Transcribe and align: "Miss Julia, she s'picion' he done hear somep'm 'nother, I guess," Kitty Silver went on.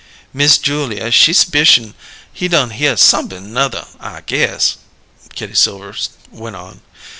"Miss 0.33 0.57
Julia, 0.57 1.11
she 1.11 1.31
s'picion' 1.31 1.93
he 2.33 2.47
done 2.47 2.71
hear 2.71 2.97
somep'm 2.97 3.53
'nother, 3.53 3.85
I 3.99 4.21
guess," 4.21 4.77
Kitty 5.35 5.53
Silver 5.53 5.95
went 6.31 6.55
on. 6.55 6.81